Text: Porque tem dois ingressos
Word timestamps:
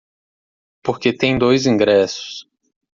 Porque 0.81 1.13
tem 1.15 1.37
dois 1.37 1.67
ingressos 1.67 2.49